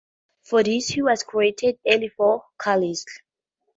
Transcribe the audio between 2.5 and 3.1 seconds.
Carlisle.